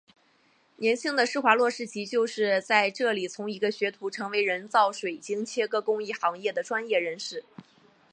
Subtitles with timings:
[0.77, 7.43] 年轻的施华洛世奇就是在这里从一个学徒成为人造水晶切割工艺行业的专业人士。